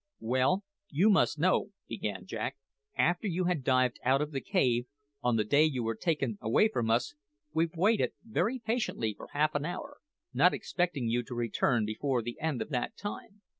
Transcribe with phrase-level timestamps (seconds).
[0.21, 2.57] "Well, you must know," began Jack,
[2.97, 4.87] "after you had dived out of the cave,
[5.21, 7.13] on the day you were taken away from us,
[7.53, 9.99] we waited very patiently for half an hour,
[10.33, 13.43] not expecting you to return before the end of that time.